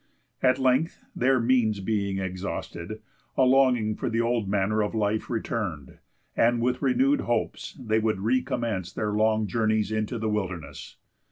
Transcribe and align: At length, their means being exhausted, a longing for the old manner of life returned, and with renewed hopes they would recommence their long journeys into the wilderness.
At 0.41 0.57
length, 0.57 1.05
their 1.15 1.39
means 1.39 1.79
being 1.79 2.17
exhausted, 2.17 3.03
a 3.37 3.43
longing 3.43 3.93
for 3.95 4.09
the 4.09 4.19
old 4.19 4.49
manner 4.49 4.81
of 4.81 4.95
life 4.95 5.29
returned, 5.29 5.99
and 6.35 6.59
with 6.59 6.81
renewed 6.81 7.21
hopes 7.21 7.77
they 7.79 7.99
would 7.99 8.19
recommence 8.19 8.91
their 8.91 9.11
long 9.11 9.45
journeys 9.45 9.91
into 9.91 10.17
the 10.17 10.27
wilderness. 10.27 10.95